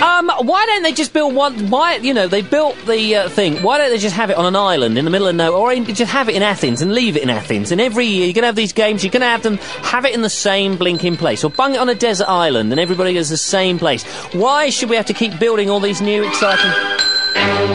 Um, 0.00 0.30
why 0.46 0.64
don't 0.66 0.84
they 0.84 0.92
just 0.92 1.12
build 1.12 1.34
one? 1.34 1.68
Why, 1.68 1.96
you 1.96 2.14
know, 2.14 2.28
they 2.28 2.42
built 2.42 2.76
the 2.86 3.16
uh, 3.16 3.28
thing. 3.28 3.60
Why 3.60 3.78
don't 3.78 3.90
they 3.90 3.98
just 3.98 4.14
have 4.14 4.30
it 4.30 4.36
on 4.36 4.46
an 4.46 4.54
island 4.54 4.96
in 4.96 5.04
the 5.04 5.10
middle 5.10 5.26
of 5.26 5.34
nowhere, 5.34 5.58
or 5.58 5.74
just 5.86 6.12
have 6.12 6.28
it 6.28 6.36
in 6.36 6.44
Athens 6.44 6.80
and 6.80 6.94
leave 6.94 7.16
it 7.16 7.24
in 7.24 7.28
Athens? 7.28 7.72
And 7.72 7.80
every 7.80 8.06
year 8.06 8.26
you're 8.26 8.34
to 8.34 8.46
have 8.46 8.54
these 8.54 8.72
games. 8.72 9.02
You're 9.02 9.10
to 9.10 9.18
have 9.18 9.42
them 9.42 9.56
have 9.82 10.04
it 10.04 10.14
in 10.14 10.22
the 10.22 10.30
same 10.30 10.76
blinking 10.76 11.16
place, 11.16 11.42
or 11.42 11.50
bung 11.50 11.74
it 11.74 11.78
on 11.78 11.88
a 11.88 11.94
desert 11.96 12.28
island, 12.28 12.70
and 12.70 12.78
everybody 12.78 13.14
goes 13.14 13.30
the 13.30 13.36
same 13.36 13.80
place. 13.80 14.04
Why 14.32 14.70
should 14.70 14.90
we 14.90 14.96
have 14.96 15.06
to 15.06 15.14
keep 15.14 15.40
building 15.40 15.70
all 15.70 15.80
these 15.80 16.00
new 16.00 16.24
exciting? 16.24 17.05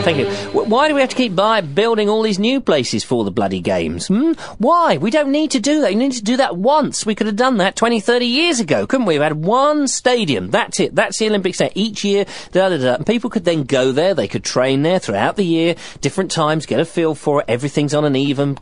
Thank 0.02 0.18
you. 0.18 0.26
Why 0.52 0.88
do 0.88 0.94
we 0.94 1.00
have 1.00 1.10
to 1.10 1.16
keep 1.16 1.36
buy- 1.36 1.60
building 1.60 2.08
all 2.08 2.22
these 2.22 2.38
new 2.38 2.60
places 2.60 3.04
for 3.04 3.24
the 3.24 3.30
bloody 3.30 3.60
games? 3.60 4.08
Hmm? 4.08 4.32
Why? 4.58 4.96
We 4.96 5.10
don't 5.10 5.30
need 5.30 5.52
to 5.52 5.60
do 5.60 5.80
that. 5.82 5.92
You 5.92 5.98
need 5.98 6.12
to 6.12 6.22
do 6.24 6.38
that 6.38 6.56
once. 6.56 7.06
We 7.06 7.14
could 7.14 7.28
have 7.28 7.36
done 7.36 7.58
that 7.58 7.76
20, 7.76 8.00
30 8.00 8.26
years 8.26 8.58
ago, 8.58 8.86
couldn't 8.86 9.06
we? 9.06 9.18
We 9.18 9.22
had 9.22 9.44
one 9.44 9.86
stadium. 9.86 10.50
That's 10.50 10.80
it. 10.80 10.94
That's 10.94 11.18
the 11.18 11.28
Olympic 11.28 11.54
Stadium. 11.54 11.72
Each 11.76 12.02
year, 12.04 12.24
da 12.50 12.70
da 12.70 12.78
da. 12.78 12.94
And 12.94 13.06
people 13.06 13.30
could 13.30 13.44
then 13.44 13.62
go 13.62 13.92
there. 13.92 14.14
They 14.14 14.28
could 14.28 14.44
train 14.44 14.82
there 14.82 14.98
throughout 14.98 15.36
the 15.36 15.44
year, 15.44 15.76
different 16.00 16.30
times, 16.32 16.66
get 16.66 16.80
a 16.80 16.84
feel 16.84 17.14
for 17.14 17.40
it. 17.40 17.46
Everything's 17.48 17.94
on 17.94 18.04
an 18.04 18.16
even 18.16 18.58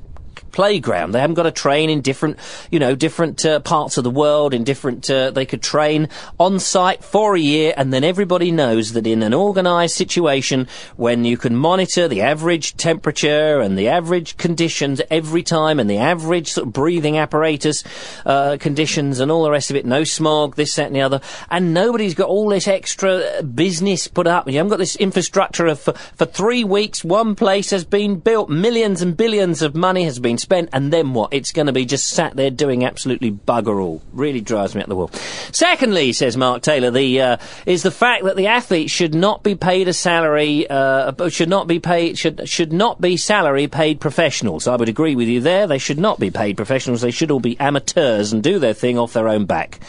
playground. 0.52 1.12
They 1.12 1.20
haven't 1.20 1.35
got 1.35 1.44
to 1.44 1.50
train 1.50 1.90
in 1.90 2.00
different, 2.00 2.38
you 2.70 2.78
know, 2.78 2.94
different 2.94 3.44
uh, 3.44 3.61
parts 3.61 3.99
of 3.99 4.04
the 4.04 4.11
world, 4.11 4.54
in 4.54 4.64
different, 4.64 5.11
uh, 5.11 5.30
they 5.30 5.47
could 5.47 5.62
train 5.62 6.09
on 6.38 6.59
site 6.59 7.04
for 7.04 7.35
a 7.35 7.40
year, 7.40 7.75
and 7.76 7.92
then 7.92 8.04
everybody 8.04 8.50
knows 8.50 8.92
that 8.92 9.06
in 9.06 9.23
an 9.23 9.35
organised 9.35 9.97
situation, 9.97 10.68
when 10.97 11.25
you 11.25 11.37
can 11.37 11.56
monitor 11.56 12.09
the 12.09 12.20
average 12.20 12.76
temperature 12.76 13.61
and 13.61 13.78
the 13.78 13.88
average 13.88 14.37
conditions 14.37 15.00
every 15.11 15.42
time, 15.42 15.80
and 15.80 15.88
the 15.88 15.99
average 15.99 16.52
sort 16.52 16.66
of 16.66 16.73
breathing 16.73 17.18
apparatus 17.18 17.85
uh, 18.26 18.56
conditions 18.59 19.20
and 19.20 19.30
all 19.30 19.42
the 19.42 19.50
rest 19.50 19.70
of 19.70 19.76
it, 19.76 19.87
no 19.87 20.04
smog, 20.04 20.56
this, 20.56 20.75
that, 20.76 20.87
and 20.87 20.97
the 20.97 21.00
other, 21.00 21.20
and 21.50 21.75
nobody's 21.75 22.14
got 22.14 22.28
all 22.28 22.49
this 22.49 22.68
extra 22.68 23.42
business 23.42 24.09
put 24.09 24.26
up. 24.26 24.49
You 24.49 24.56
haven't 24.56 24.70
got 24.70 24.78
this 24.78 24.97
infrastructure 24.97 25.66
of, 25.66 25.80
for, 25.80 25.92
for 25.92 26.26
three 26.26 26.64
weeks, 26.64 27.04
one 27.04 27.35
place 27.35 27.70
has 27.70 27.85
been 27.85 28.18
built, 28.20 28.49
millions 28.49 29.02
and 29.02 29.16
billions 29.16 29.62
of 29.62 29.75
money 29.75 30.04
has 30.04 30.18
been 30.18 30.29
spent, 30.38 30.68
and 30.72 30.92
then 30.92 31.14
what? 31.14 31.32
It's 31.32 31.52
going 31.52 31.66
to 31.66 31.72
be 31.72 31.84
just 31.84 32.08
sat 32.08 32.37
there 32.37 32.50
doing 32.50 32.84
absolutely 32.84 33.30
bugger 33.30 33.82
all. 33.82 34.02
Really 34.12 34.40
drives 34.40 34.75
me 34.75 34.82
up 34.82 34.88
the 34.88 34.96
wall. 34.96 35.10
Secondly, 35.52 36.12
says 36.12 36.37
Mark 36.37 36.62
Taylor, 36.62 36.90
the 36.90 37.20
uh, 37.20 37.37
is 37.66 37.82
the 37.82 37.90
fact 37.90 38.25
that 38.25 38.37
the 38.37 38.46
athletes 38.49 38.92
should 38.92 39.14
not 39.14 39.42
be 39.42 39.54
paid 39.54 39.88
a 39.88 39.92
salary, 39.92 40.68
uh, 40.68 41.28
should 41.28 41.49
not 41.49 41.66
be 41.66 41.78
paid, 41.78 42.18
should 42.18 42.49
should 42.49 42.72
not 42.72 43.00
be 43.00 43.16
salary 43.16 43.68
paid 43.68 44.00
professionals. 44.00 44.66
I 44.66 44.76
would 44.76 44.88
agree 44.88 45.16
with 45.16 45.28
you 45.28 45.40
there. 45.40 45.66
They 45.66 45.78
should 45.78 45.99
not 45.99 46.18
be 46.18 46.30
paid 46.30 46.56
professionals. 46.56 47.00
They 47.00 47.10
should 47.10 47.30
all 47.30 47.40
be 47.40 47.58
amateurs 47.60 48.32
and 48.32 48.42
do 48.42 48.58
their 48.58 48.75
thing 48.75 48.99
off 48.99 49.12
their 49.12 49.28
own 49.28 49.46
back. 49.46 49.80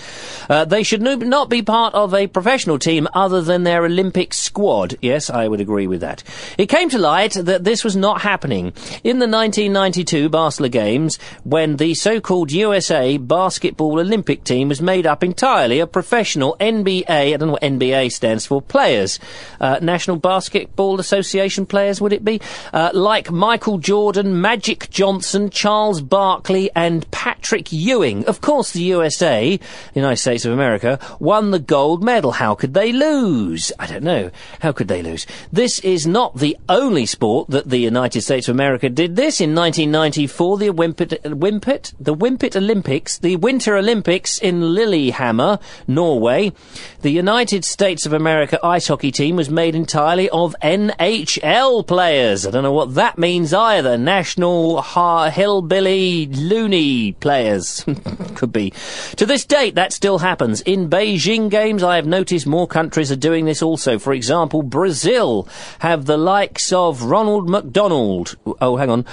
Uh, 0.50 0.66
they 0.66 0.84
should 0.84 1.02
no, 1.02 1.16
not 1.16 1.50
be 1.50 1.62
part 1.62 1.94
of 1.94 2.14
a 2.14 2.28
professional 2.28 2.80
team 2.80 3.08
other 3.14 3.42
than 3.42 3.64
their 3.64 3.86
Olympic 3.86 4.34
squad. 4.34 4.96
Yes, 5.02 5.30
I 5.30 5.48
would 5.48 5.62
agree 5.62 5.88
with 5.88 6.02
that. 6.02 6.24
It 6.58 6.68
came 6.68 6.90
to 6.90 6.98
light 6.98 7.34
that 7.34 7.64
this 7.64 7.84
was 7.84 7.96
not 7.96 8.22
happening 8.22 8.74
in 9.04 9.20
the 9.20 9.28
1992 9.28 10.21
Barcelona 10.30 10.70
Games 10.70 11.20
when 11.44 11.78
the 11.78 11.94
so-called 11.94 12.52
USA 12.52 13.18
basketball 13.18 14.00
Olympic 14.00 14.44
team 14.44 14.70
was 14.70 14.82
made 14.82 15.06
up 15.06 15.24
entirely 15.24 15.80
of 15.80 15.92
professional 15.92 16.56
NBA, 16.60 17.10
I 17.10 17.32
don't 17.32 17.48
know 17.48 17.54
what 17.54 17.62
NBA 17.62 18.12
stands 18.12 18.46
for, 18.46 18.62
players. 18.62 19.20
Uh, 19.60 19.80
National 19.82 20.18
Basketball 20.18 21.00
Association 21.00 21.66
players, 21.66 22.02
would 22.02 22.14
it 22.14 22.24
be? 22.24 22.42
Uh, 22.74 22.92
like 22.94 23.32
Michael 23.32 23.78
Jordan, 23.78 24.42
Magic 24.42 24.90
Johnson, 24.90 25.50
Charles 25.50 26.02
Barkley, 26.02 26.70
and 26.76 27.10
Patrick 27.12 27.72
Ewing. 27.72 28.26
Of 28.26 28.42
course, 28.42 28.72
the 28.72 28.84
USA, 28.84 29.58
the 29.58 30.00
United 30.00 30.18
States 30.18 30.46
of 30.46 30.54
America, 30.54 31.00
won 31.20 31.52
the 31.52 31.60
gold 31.60 32.04
medal. 32.04 32.32
How 32.32 32.56
could 32.56 32.74
they 32.74 32.92
lose? 32.92 33.72
I 33.80 33.88
don't 33.88 34.04
know. 34.04 34.32
How 34.60 34.72
could 34.72 34.88
they 34.88 35.02
lose? 35.02 35.26
This 35.52 35.80
is 35.80 36.08
not 36.08 36.38
the 36.38 36.58
only 36.70 37.06
sport 37.06 37.50
that 37.50 37.70
the 37.70 37.78
United 37.78 38.22
States 38.22 38.48
of 38.48 38.56
America 38.56 38.90
did 38.90 39.16
this 39.16 39.42
in 39.42 39.54
1994. 40.12 40.58
The 40.58 40.70
Wimpet, 40.70 41.22
Wimpet, 41.24 41.94
the 42.00 42.14
Wimpet 42.14 42.56
Olympics, 42.56 43.18
the 43.18 43.38
Winter 43.38 43.78
Olympics 43.78 44.38
in 44.38 44.74
Lillehammer, 44.74 45.60
Norway. 45.88 46.52
The 47.02 47.12
United 47.12 47.64
States 47.64 48.06
of 48.06 48.14
America 48.14 48.60
ice 48.64 48.88
hockey 48.88 49.12
team 49.12 49.38
was 49.38 49.50
made 49.50 49.74
entirely 49.74 50.30
of 50.30 50.56
NHL 50.62 51.88
players. 51.88 52.46
I 52.46 52.52
don't 52.52 52.64
know 52.64 52.72
what 52.74 52.96
that 52.96 53.18
means 53.18 53.54
either. 53.54 53.98
National 53.98 54.82
ha- 54.82 55.30
hillbilly 55.30 56.28
loony 56.28 57.14
players 57.14 57.86
could 58.36 58.52
be. 58.52 58.74
To 59.16 59.26
this 59.26 59.46
date, 59.46 59.76
that 59.76 59.94
still 59.94 60.20
happens 60.20 60.62
in 60.62 60.90
Beijing 60.90 61.50
games. 61.50 61.84
I 61.84 61.96
have 61.96 62.06
noticed 62.06 62.46
more 62.46 62.68
countries 62.68 63.12
are 63.12 63.16
doing 63.16 63.46
this 63.46 63.62
also. 63.62 63.98
For 63.98 64.14
example, 64.14 64.62
Brazil 64.62 65.48
have 65.80 66.06
the 66.06 66.18
likes 66.18 66.74
of 66.74 67.04
Ronald 67.04 67.50
McDonald. 67.50 68.36
Oh, 68.60 68.76
hang 68.76 68.90
on, 68.90 69.06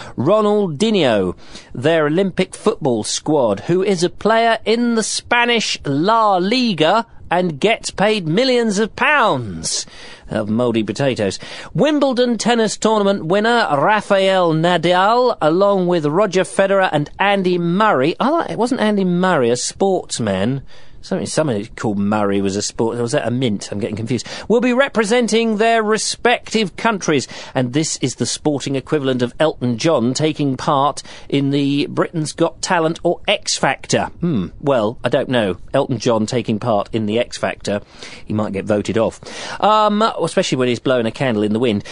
Their 1.75 2.07
Olympic 2.07 2.55
football 2.55 3.05
squad, 3.05 3.61
who 3.61 3.83
is 3.83 4.03
a 4.03 4.11
player 4.11 4.59
in 4.65 4.95
the 4.95 5.03
Spanish 5.03 5.79
La 5.85 6.37
Liga 6.37 7.07
and 7.31 7.61
gets 7.61 7.91
paid 7.91 8.27
millions 8.27 8.79
of 8.79 8.97
pounds 8.97 9.87
of 10.31 10.49
mouldy 10.49 10.83
potatoes. 10.83 11.39
Wimbledon 11.75 12.39
tennis 12.39 12.77
tournament 12.77 13.27
winner 13.27 13.69
Rafael 13.71 14.53
Nadal, 14.53 15.37
along 15.41 15.87
with 15.87 16.07
Roger 16.07 16.45
Federer 16.45 16.89
and 16.93 17.11
Andy 17.19 17.59
Murray. 17.59 18.15
I 18.21 18.47
it 18.51 18.59
wasn't 18.59 18.81
Andy 18.81 19.05
Murray 19.05 19.51
a 19.51 19.57
sportsman? 19.57 20.63
Something, 21.01 21.27
somebody 21.27 21.67
called 21.67 21.99
Murray 21.99 22.41
was 22.41 22.57
a 22.57 22.63
sport. 22.63 22.99
Was 22.99 23.13
that 23.13 23.27
a 23.27 23.31
mint? 23.31 23.71
I'm 23.71 23.79
getting 23.79 23.97
confused. 23.97 24.27
Will 24.49 24.61
be 24.61 24.73
representing 24.73 25.57
their 25.57 25.83
respective 25.83 26.77
countries, 26.77 27.29
and 27.55 27.73
this 27.73 27.99
is 27.99 28.17
the 28.17 28.27
sporting 28.27 28.75
equivalent 28.75 29.23
of 29.23 29.33
Elton 29.39 29.79
John 29.79 30.13
taking 30.13 30.57
part 30.57 31.03
in 31.29 31.51
the 31.51 31.87
Britain's 31.87 32.33
Got 32.33 32.61
Talent 32.63 32.99
or 33.05 33.21
X 33.29 33.57
Factor. 33.57 34.07
Hmm. 34.21 34.49
Well, 34.61 34.99
I 35.05 35.09
don't 35.09 35.29
know. 35.29 35.59
Elton 35.73 35.99
John 35.99 36.27
taking 36.27 36.59
part 36.59 36.89
in 36.93 37.07
the 37.07 37.21
X 37.21 37.39
Factor, 37.39 37.81
he 38.25 38.35
might 38.35 38.53
get 38.53 38.65
voted 38.65 38.99
off, 38.99 39.21
um, 39.63 40.03
especially 40.03 40.59
when 40.59 40.69
he's 40.69 40.81
blowing 40.81 41.07
a 41.07 41.13
candle 41.13 41.45
in 41.45 41.53
the 41.53 41.61
wind. 41.61 41.85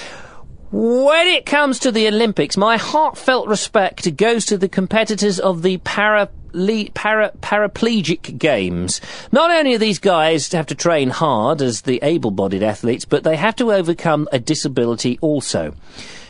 When 0.72 1.28
it 1.28 1.46
comes 1.46 1.78
to 1.80 1.92
the 1.92 2.08
Olympics, 2.08 2.56
my 2.56 2.76
heartfelt 2.76 3.46
respect 3.46 4.16
goes 4.16 4.46
to 4.46 4.58
the 4.58 4.68
competitors 4.68 5.38
of 5.38 5.62
the 5.62 5.76
para 5.78 6.28
le- 6.56 6.90
para- 6.94 7.32
paraplegic 7.40 8.38
games. 8.38 9.00
Not 9.30 9.50
only 9.50 9.74
are 9.74 9.78
these 9.78 9.98
guys 9.98 10.50
have 10.52 10.66
to 10.66 10.74
train 10.74 11.10
hard 11.10 11.62
as 11.62 11.82
the 11.82 12.00
able-bodied 12.02 12.62
athletes, 12.62 13.04
but 13.04 13.22
they 13.22 13.36
have 13.36 13.56
to 13.56 13.72
overcome 13.72 14.28
a 14.32 14.38
disability 14.38 15.18
also. 15.20 15.74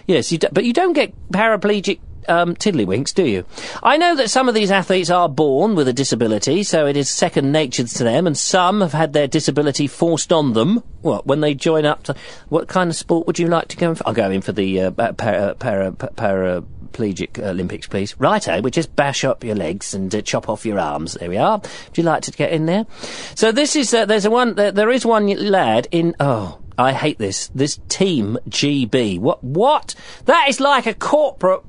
Yes, 0.07 0.31
you 0.31 0.39
d- 0.39 0.49
but 0.53 0.65
you 0.65 0.73
don't 0.73 0.93
get 0.93 1.15
paraplegic 1.31 1.99
um, 2.29 2.55
tiddlywinks, 2.57 3.15
do 3.15 3.25
you? 3.25 3.45
I 3.83 3.97
know 3.97 4.17
that 4.17 4.31
some 4.31 4.49
of 4.49 4.55
these 4.55 4.71
athletes 4.71 5.11
are 5.11 5.29
born 5.29 5.75
with 5.75 5.89
a 5.89 5.93
disability, 5.93 6.63
so 6.63 6.87
it 6.87 6.97
is 6.97 7.09
second 7.09 7.53
nature 7.53 7.85
to 7.85 8.05
them, 8.05 8.27
and 8.27 8.37
some 8.37 8.81
have 8.81 8.93
had 8.93 9.13
their 9.13 9.27
disability 9.29 9.87
forced 9.87 10.33
on 10.33 10.53
them. 10.53 10.83
What 11.03 11.27
when 11.27 11.41
they 11.41 11.55
join 11.55 11.85
up 11.85 12.03
to 12.05 12.17
what 12.49 12.69
kind 12.69 12.91
of 12.91 12.97
sport 12.97 13.27
would 13.27 13.39
you 13.39 13.47
like 13.49 13.69
to 13.69 13.77
go 13.77 13.91
in 13.91 13.95
for? 13.95 14.07
I'll 14.09 14.15
go 14.15 14.31
in 14.31 14.43
for 14.43 14.53
the 14.53 14.81
uh, 14.83 14.91
para, 14.91 15.55
para, 15.55 15.93
para 15.93 16.65
paraplegic 16.87 17.39
Olympics, 17.39 17.87
please. 17.87 18.19
Righto, 18.19 18.61
we 18.61 18.71
just 18.71 18.95
bash 18.97 19.25
up 19.25 19.45
your 19.45 19.55
legs 19.55 19.95
and 19.95 20.15
uh, 20.15 20.23
chop 20.23 20.49
off 20.49 20.67
your 20.67 20.79
arms. 20.79 21.15
There 21.15 21.29
we 21.29 21.37
are. 21.37 21.59
Would 21.59 21.99
you 21.99 22.05
like 22.05 22.23
to 22.23 22.33
get 22.33 22.53
in 22.53 22.67
there? 22.67 22.87
So 23.35 23.53
this 23.53 23.77
is 23.77 23.93
uh, 23.93 24.07
there's 24.07 24.25
a 24.25 24.31
one 24.31 24.55
there, 24.55 24.73
there 24.73 24.91
is 24.91 25.05
one 25.05 25.27
lad 25.27 25.89
in 25.91 26.15
oh. 26.21 26.59
I 26.79 26.93
hate 26.93 27.17
this. 27.17 27.49
This 27.55 27.81
team 27.89 28.37
GB. 28.51 29.19
What? 29.19 29.43
What? 29.43 29.95
That 30.27 30.47
is 30.51 30.61
like 30.61 30.85
a 30.85 30.93
corporate 30.93 31.63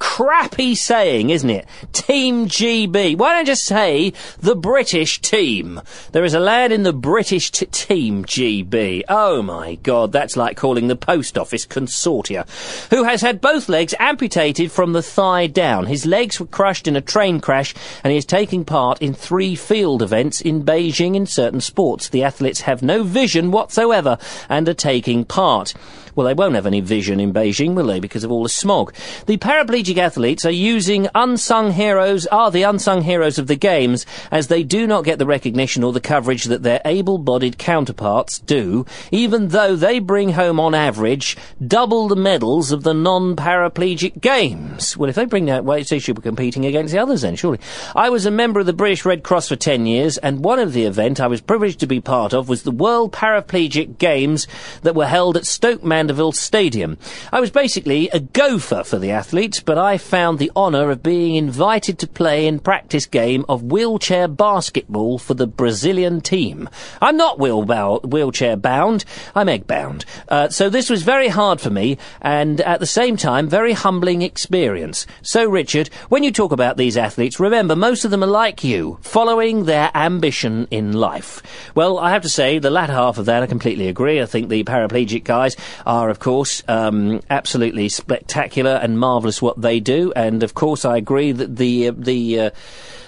crappy 0.00 0.74
saying, 0.74 1.30
isn't 1.30 1.50
it? 1.50 1.68
Team 1.92 2.46
GB. 2.48 3.16
Why 3.16 3.34
don't 3.34 3.40
you 3.40 3.46
just 3.46 3.64
say 3.64 4.12
the 4.38 4.56
British 4.56 5.20
team? 5.20 5.80
There 6.10 6.24
is 6.24 6.34
a 6.34 6.40
lad 6.40 6.72
in 6.72 6.82
the 6.82 6.92
British 6.92 7.52
t- 7.52 7.66
team 7.66 8.24
GB. 8.24 9.04
Oh 9.08 9.42
my 9.42 9.76
god, 9.76 10.10
that's 10.10 10.36
like 10.36 10.56
calling 10.56 10.88
the 10.88 10.96
post 10.96 11.38
office 11.38 11.66
consortia. 11.66 12.48
Who 12.90 13.04
has 13.04 13.20
had 13.20 13.40
both 13.40 13.68
legs 13.68 13.94
amputated 14.00 14.72
from 14.72 14.92
the 14.92 15.02
thigh 15.02 15.46
down. 15.46 15.86
His 15.86 16.06
legs 16.06 16.40
were 16.40 16.46
crushed 16.46 16.88
in 16.88 16.96
a 16.96 17.00
train 17.00 17.40
crash 17.40 17.74
and 18.02 18.10
he 18.10 18.16
is 18.16 18.24
taking 18.24 18.64
part 18.64 19.00
in 19.00 19.14
three 19.14 19.54
field 19.54 20.02
events 20.02 20.40
in 20.40 20.64
Beijing 20.64 21.14
in 21.14 21.26
certain 21.26 21.60
sports. 21.60 22.08
The 22.08 22.24
athletes 22.24 22.62
have 22.62 22.82
no 22.82 23.02
vision 23.02 23.50
whatsoever 23.50 24.18
and 24.48 24.68
are 24.68 24.74
taking 24.74 25.24
part. 25.26 25.74
Well, 26.14 26.26
they 26.26 26.34
won't 26.34 26.54
have 26.54 26.66
any 26.66 26.80
vision 26.80 27.20
in 27.20 27.32
Beijing, 27.32 27.74
will 27.74 27.86
they, 27.86 28.00
because 28.00 28.24
of 28.24 28.32
all 28.32 28.42
the 28.42 28.48
smog? 28.48 28.94
The 29.26 29.36
paraplegic 29.36 29.96
athletes 29.96 30.44
are 30.44 30.50
using 30.50 31.08
unsung 31.14 31.72
heroes, 31.72 32.26
are 32.26 32.50
the 32.50 32.62
unsung 32.62 33.02
heroes 33.02 33.38
of 33.38 33.46
the 33.46 33.56
Games, 33.56 34.06
as 34.30 34.48
they 34.48 34.62
do 34.62 34.86
not 34.86 35.04
get 35.04 35.18
the 35.18 35.26
recognition 35.26 35.84
or 35.84 35.92
the 35.92 36.00
coverage 36.00 36.44
that 36.44 36.62
their 36.62 36.80
able-bodied 36.84 37.58
counterparts 37.58 38.38
do, 38.38 38.84
even 39.10 39.48
though 39.48 39.76
they 39.76 39.98
bring 39.98 40.30
home, 40.30 40.60
on 40.60 40.74
average, 40.74 41.36
double 41.64 42.08
the 42.08 42.16
medals 42.16 42.72
of 42.72 42.82
the 42.82 42.94
non-paraplegic 42.94 44.20
Games. 44.20 44.96
Well, 44.96 45.08
if 45.08 45.16
they 45.16 45.24
bring 45.24 45.46
that, 45.46 45.64
well, 45.64 45.82
they 45.82 45.98
should 45.98 46.16
be 46.16 46.22
competing 46.22 46.66
against 46.66 46.92
the 46.92 46.98
others 46.98 47.22
then, 47.22 47.36
surely. 47.36 47.60
I 47.94 48.10
was 48.10 48.26
a 48.26 48.30
member 48.30 48.60
of 48.60 48.66
the 48.66 48.72
British 48.72 49.04
Red 49.04 49.22
Cross 49.22 49.48
for 49.48 49.56
10 49.56 49.86
years, 49.86 50.18
and 50.18 50.44
one 50.44 50.58
of 50.58 50.72
the 50.72 50.84
event 50.84 51.20
I 51.20 51.26
was 51.26 51.40
privileged 51.40 51.80
to 51.80 51.86
be 51.86 52.00
part 52.00 52.32
of 52.32 52.48
was 52.48 52.62
the 52.62 52.70
World 52.70 53.12
Paraplegic 53.12 53.98
Games 53.98 54.46
that 54.82 54.94
were 54.94 55.06
held 55.06 55.36
at 55.36 55.46
Stoke 55.46 55.82
Mandeville 56.00 56.32
Stadium. 56.32 56.96
I 57.30 57.40
was 57.40 57.50
basically 57.50 58.08
a 58.08 58.20
gopher 58.20 58.84
for 58.84 58.98
the 58.98 59.10
athletes, 59.10 59.60
but 59.60 59.76
I 59.76 59.98
found 59.98 60.38
the 60.38 60.50
honour 60.56 60.90
of 60.90 61.02
being 61.02 61.34
invited 61.34 61.98
to 61.98 62.06
play 62.06 62.46
in 62.46 62.58
practice 62.58 63.04
game 63.04 63.44
of 63.50 63.64
wheelchair 63.64 64.26
basketball 64.26 65.18
for 65.18 65.34
the 65.34 65.46
Brazilian 65.46 66.22
team. 66.22 66.70
I'm 67.02 67.18
not 67.18 67.38
wheelchair 67.38 68.56
bound, 68.56 69.04
I'm 69.34 69.50
egg 69.50 69.66
bound. 69.66 70.06
Uh, 70.26 70.48
so 70.48 70.70
this 70.70 70.88
was 70.88 71.02
very 71.02 71.28
hard 71.28 71.60
for 71.60 71.68
me, 71.68 71.98
and 72.22 72.62
at 72.62 72.80
the 72.80 72.86
same 72.86 73.18
time, 73.18 73.46
very 73.46 73.74
humbling 73.74 74.22
experience. 74.22 75.06
So, 75.20 75.44
Richard, 75.44 75.88
when 76.08 76.24
you 76.24 76.32
talk 76.32 76.50
about 76.50 76.78
these 76.78 76.96
athletes, 76.96 77.38
remember 77.38 77.76
most 77.76 78.06
of 78.06 78.10
them 78.10 78.24
are 78.24 78.26
like 78.26 78.64
you, 78.64 78.96
following 79.02 79.66
their 79.66 79.90
ambition 79.94 80.66
in 80.70 80.94
life. 80.94 81.42
Well, 81.74 81.98
I 81.98 82.08
have 82.08 82.22
to 82.22 82.30
say, 82.30 82.58
the 82.58 82.70
latter 82.70 82.94
half 82.94 83.18
of 83.18 83.26
that, 83.26 83.42
I 83.42 83.46
completely 83.46 83.88
agree. 83.88 84.22
I 84.22 84.24
think 84.24 84.48
the 84.48 84.64
paraplegic 84.64 85.24
guys 85.24 85.56
are, 85.90 86.08
of 86.08 86.20
course, 86.20 86.62
um, 86.68 87.20
absolutely 87.28 87.88
spectacular 87.88 88.78
and 88.80 88.96
marvellous 88.96 89.42
what 89.42 89.60
they 89.60 89.80
do, 89.80 90.12
and 90.14 90.44
of 90.44 90.54
course 90.54 90.84
I 90.84 90.96
agree 90.96 91.32
that 91.32 91.56
the 91.56 91.88
uh, 91.88 91.92
the 91.96 92.40
uh, 92.40 92.50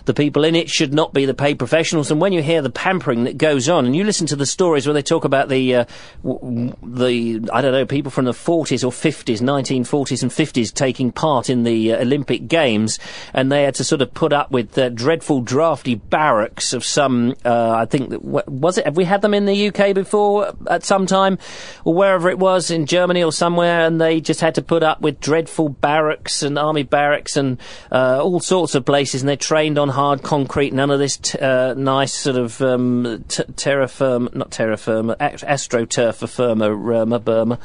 the 0.05 0.15
people 0.15 0.45
in 0.45 0.55
it 0.55 0.69
should 0.69 0.93
not 0.93 1.13
be 1.13 1.25
the 1.25 1.35
paid 1.35 1.59
professionals. 1.59 2.11
And 2.11 2.21
when 2.21 2.33
you 2.33 2.43
hear 2.43 2.63
the 2.63 2.71
pampering 2.71 3.25
that 3.25 3.39
goes 3.39 3.69
on, 3.69 3.87
and 3.87 3.95
you 3.95 4.05
listen 4.05 4.27
to 4.29 4.37
the 4.37 4.47
stories 4.47 4.87
where 4.87 4.95
they 4.95 5.03
talk 5.03 5.25
about 5.25 5.49
the 5.49 5.75
uh, 5.75 5.85
w- 6.23 6.75
the 6.83 7.49
I 7.53 7.61
don't 7.61 7.73
know 7.73 7.87
people 7.87 8.11
from 8.11 8.25
the 8.25 8.33
40s 8.33 8.85
or 8.85 8.91
50s, 8.91 9.41
1940s 9.41 10.23
and 10.23 10.31
50s 10.31 10.73
taking 10.73 11.13
part 11.13 11.51
in 11.51 11.65
the 11.65 11.93
uh, 11.93 12.01
Olympic 12.01 12.49
Games, 12.49 12.99
and 13.33 13.51
they 13.51 13.63
had 13.63 13.75
to 13.77 13.85
sort 13.85 14.03
of 14.03 14.13
put 14.15 14.33
up 14.33 14.51
with 14.51 14.77
uh, 14.77 14.89
dreadful 14.89 15.41
drafty 15.41 15.95
barracks 15.95 16.73
of 16.73 16.85
some. 16.85 17.35
Uh, 17.45 17.71
I 17.71 17.87
think 17.87 18.11
that 18.11 18.23
was 18.23 18.79
it. 18.79 18.85
Have 18.85 18.97
we 18.97 19.05
had 19.05 19.23
them 19.23 19.35
in 19.35 19.47
the 19.47 19.69
UK 19.69 19.95
before 19.95 20.53
at 20.69 20.85
some 20.85 21.07
time, 21.07 21.39
or 21.85 21.95
wherever 21.95 22.29
it 22.29 22.39
was 22.39 22.71
in 22.71 22.87
Germany 22.87 23.23
or 23.23 23.33
somewhere, 23.33 23.87
and 23.87 24.01
they 24.01 24.21
just 24.21 24.41
had 24.41 24.55
to 24.57 24.63
put 24.63 24.83
up 24.83 25.01
with 25.01 25.21
dreadful 25.21 25.69
barracks 25.69 26.43
and 26.43 26.59
army 26.59 26.83
barracks 26.83 27.37
and 27.37 27.59
uh, 27.91 28.21
all 28.23 28.41
sorts 28.41 28.75
of 28.75 28.85
places, 28.85 29.23
and 29.23 29.29
they 29.29 29.37
trained 29.37 29.79
on 29.79 29.92
hard 29.93 30.23
concrete, 30.23 30.73
none 30.73 30.91
of 30.91 30.99
this 30.99 31.17
t- 31.17 31.39
uh, 31.39 31.75
nice 31.75 32.13
sort 32.13 32.37
of 32.37 32.61
um, 32.61 33.25
t- 33.29 33.45
terra 33.57 33.89
firma, 33.89 34.31
not 34.35 34.51
terra 34.51 34.77
firma, 34.77 35.17
astroturf 35.17 36.29
firma, 36.29 36.71
Burma, 36.77 37.19
Burma, 37.19 37.59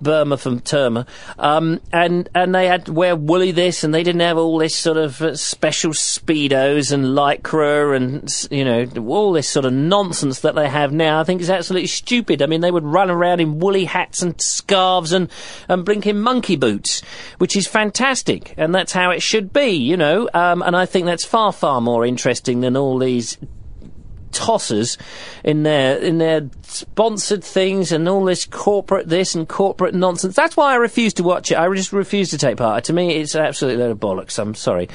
Burma 0.00 0.36
from 0.36 0.60
Terma, 0.60 1.06
um, 1.38 1.80
and 1.92 2.28
and 2.34 2.54
they 2.54 2.66
had 2.66 2.86
to 2.86 2.92
wear 2.92 3.16
woolly 3.16 3.52
this, 3.52 3.84
and 3.84 3.94
they 3.94 4.02
didn't 4.02 4.20
have 4.20 4.38
all 4.38 4.58
this 4.58 4.74
sort 4.74 4.96
of 4.96 5.20
uh, 5.22 5.36
special 5.36 5.92
speedos 5.92 6.92
and 6.92 7.04
lycra 7.04 7.96
and 7.96 8.48
you 8.50 8.64
know 8.64 8.86
all 9.06 9.32
this 9.32 9.48
sort 9.48 9.64
of 9.64 9.72
nonsense 9.72 10.40
that 10.40 10.54
they 10.54 10.68
have 10.68 10.92
now. 10.92 11.20
I 11.20 11.24
think 11.24 11.40
is 11.40 11.50
absolutely 11.50 11.88
stupid. 11.88 12.42
I 12.42 12.46
mean, 12.46 12.60
they 12.60 12.70
would 12.70 12.84
run 12.84 13.10
around 13.10 13.40
in 13.40 13.58
woolly 13.58 13.84
hats 13.84 14.22
and 14.22 14.40
scarves 14.40 15.12
and 15.12 15.30
and 15.68 15.84
blinking 15.84 16.18
monkey 16.18 16.56
boots, 16.56 17.02
which 17.38 17.56
is 17.56 17.66
fantastic, 17.66 18.54
and 18.56 18.74
that's 18.74 18.92
how 18.92 19.10
it 19.10 19.22
should 19.22 19.52
be, 19.52 19.70
you 19.70 19.96
know. 19.96 20.28
Um, 20.34 20.62
and 20.62 20.76
I 20.76 20.86
think 20.86 21.06
that's 21.06 21.24
far 21.24 21.52
far 21.62 21.80
more 21.80 22.04
interesting 22.04 22.58
than 22.58 22.76
all 22.76 22.98
these 22.98 23.38
tossers 24.32 24.98
in 25.44 25.62
their 25.62 25.98
in 25.98 26.18
their 26.18 26.48
sponsored 26.62 27.44
things 27.44 27.92
and 27.92 28.08
all 28.08 28.24
this 28.24 28.46
corporate 28.46 29.08
this 29.08 29.34
and 29.34 29.48
corporate 29.48 29.94
nonsense. 29.94 30.34
That's 30.34 30.56
why 30.56 30.72
I 30.72 30.76
refuse 30.76 31.14
to 31.14 31.22
watch 31.22 31.50
it. 31.50 31.58
I 31.58 31.72
just 31.74 31.92
refuse 31.92 32.30
to 32.30 32.38
take 32.38 32.56
part. 32.56 32.84
To 32.84 32.92
me, 32.92 33.16
it's 33.16 33.34
absolutely 33.34 33.82
load 33.82 33.90
of 33.92 34.00
bollocks. 34.00 34.38
I'm 34.38 34.54
sorry. 34.54 34.88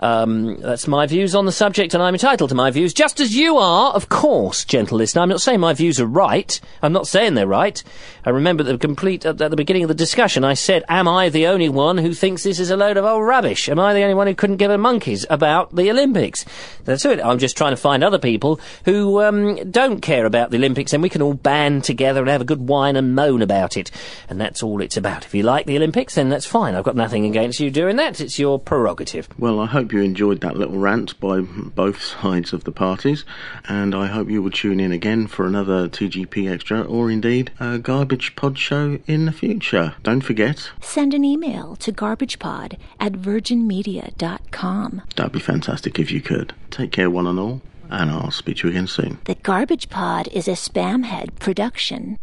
Um, 0.00 0.56
that's 0.60 0.88
my 0.88 1.06
views 1.06 1.34
on 1.34 1.46
the 1.46 1.52
subject, 1.52 1.94
and 1.94 2.02
I'm 2.02 2.14
entitled 2.14 2.50
to 2.50 2.56
my 2.56 2.70
views, 2.70 2.94
just 2.94 3.20
as 3.20 3.34
you 3.34 3.58
are, 3.58 3.92
of 3.92 4.08
course, 4.08 4.64
gentle 4.64 4.98
listener. 4.98 5.22
I'm 5.22 5.28
not 5.28 5.40
saying 5.40 5.60
my 5.60 5.74
views 5.74 6.00
are 6.00 6.06
right. 6.06 6.60
I'm 6.82 6.92
not 6.92 7.06
saying 7.06 7.34
they're 7.34 7.46
right. 7.46 7.82
I 8.24 8.30
remember 8.30 8.62
the 8.62 8.78
complete 8.78 9.24
at, 9.26 9.40
at 9.40 9.50
the 9.50 9.56
beginning 9.56 9.84
of 9.84 9.88
the 9.88 9.94
discussion. 9.94 10.44
I 10.44 10.54
said, 10.54 10.84
"Am 10.88 11.08
I 11.08 11.28
the 11.28 11.46
only 11.46 11.68
one 11.68 11.98
who 11.98 12.14
thinks 12.14 12.42
this 12.42 12.60
is 12.60 12.70
a 12.70 12.76
load 12.76 12.96
of 12.96 13.04
old 13.04 13.24
rubbish? 13.24 13.68
Am 13.68 13.78
I 13.78 13.94
the 13.94 14.02
only 14.02 14.14
one 14.14 14.26
who 14.26 14.34
couldn't 14.34 14.56
give 14.56 14.70
a 14.70 14.78
monkeys 14.78 15.26
about 15.28 15.74
the 15.74 15.90
Olympics?" 15.90 16.44
That's 16.84 17.04
it. 17.04 17.20
I'm 17.24 17.38
just 17.38 17.56
trying 17.56 17.72
to 17.72 17.76
find 17.76 18.04
other 18.04 18.18
people 18.18 18.60
who 18.84 19.22
um, 19.22 19.70
don't 19.70 20.00
care 20.00 20.26
about 20.26 20.50
the 20.50 20.56
Olympics, 20.56 20.92
and 20.92 21.02
we 21.02 21.08
can 21.08 21.22
all 21.22 21.34
band 21.34 21.84
together 21.84 22.20
and 22.20 22.28
have 22.28 22.40
a 22.40 22.44
good 22.44 22.68
whine 22.68 22.96
and 22.96 23.14
moan 23.14 23.42
about 23.42 23.76
it. 23.76 23.90
And 24.28 24.40
that's 24.40 24.62
all 24.62 24.80
it's 24.80 24.96
about. 24.96 25.24
If 25.24 25.34
you 25.34 25.42
like 25.42 25.66
the 25.66 25.76
Olympics, 25.76 26.14
then 26.14 26.28
that's 26.28 26.46
fine. 26.46 26.74
I've 26.74 26.84
got 26.84 26.96
nothing 26.96 27.24
against 27.24 27.60
you 27.60 27.70
doing 27.70 27.96
that. 27.96 28.20
It's 28.20 28.38
your 28.38 28.58
prerogative. 28.58 29.28
Well, 29.38 29.60
I 29.60 29.66
hope 29.66 29.92
you 29.92 30.00
enjoyed 30.02 30.40
that 30.40 30.56
little 30.56 30.78
rant 30.78 31.18
by 31.20 31.40
both 31.40 32.02
sides 32.02 32.52
of 32.52 32.64
the 32.64 32.72
parties, 32.72 33.24
and 33.68 33.94
I 33.94 34.06
hope 34.06 34.30
you 34.30 34.42
will 34.42 34.50
tune 34.50 34.80
in 34.80 34.92
again 34.92 35.26
for 35.26 35.46
another 35.46 35.88
TGP 35.88 36.50
Extra, 36.50 36.82
or 36.82 37.10
indeed 37.10 37.50
a 37.60 37.78
Garbage 37.78 38.36
Pod 38.36 38.58
show 38.58 38.98
in 39.06 39.24
the 39.24 39.32
future. 39.32 39.94
Don't 40.02 40.20
forget. 40.20 40.70
Send 40.80 41.14
an 41.14 41.24
email 41.24 41.76
to 41.76 41.92
garbagepod 41.92 42.78
at 43.00 43.12
virginmedia.com. 43.12 45.02
That'd 45.16 45.32
be 45.32 45.40
fantastic 45.40 45.98
if 45.98 46.10
you 46.10 46.20
could. 46.20 46.54
Take 46.70 46.92
care, 46.92 47.10
one 47.10 47.26
and 47.26 47.38
all 47.38 47.62
and 47.90 48.10
I'll 48.10 48.30
speak 48.30 48.58
to 48.58 48.68
you 48.68 48.72
again 48.72 48.86
soon. 48.86 49.18
The 49.24 49.34
Garbage 49.34 49.90
Pod 49.90 50.28
is 50.28 50.48
a 50.48 50.52
Spamhead 50.52 51.38
production. 51.38 52.16